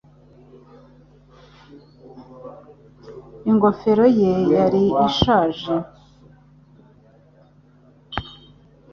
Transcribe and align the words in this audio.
Ingofero 3.49 4.05
ye 4.19 4.33
yari 4.55 4.83
ishaje, 5.07 5.73